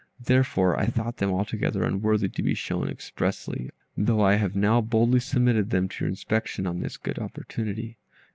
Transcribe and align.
Therefore, 0.19 0.79
I 0.79 0.87
thought 0.87 1.17
them 1.17 1.29
altogether 1.29 1.83
unworthy 1.83 2.27
to 2.27 2.41
be 2.41 2.55
shown 2.55 2.89
expressly, 2.89 3.69
though 3.95 4.19
I 4.23 4.33
have 4.33 4.55
now 4.55 4.81
boldly 4.81 5.19
submitted 5.19 5.69
them 5.69 5.87
to 5.89 6.05
your 6.05 6.09
inspection 6.09 6.65
on 6.65 6.79
this 6.79 6.97
good 6.97 7.19
opportunity." 7.19 7.99